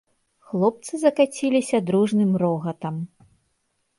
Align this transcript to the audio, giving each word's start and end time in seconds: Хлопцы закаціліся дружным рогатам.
Хлопцы 0.51 0.93
закаціліся 1.01 1.77
дружным 1.91 2.31
рогатам. 2.45 2.95